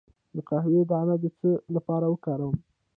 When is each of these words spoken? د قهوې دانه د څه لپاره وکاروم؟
د 0.35 0.37
قهوې 0.49 0.81
دانه 0.91 1.15
د 1.23 1.25
څه 1.37 1.49
لپاره 1.75 2.05
وکاروم؟ 2.09 2.55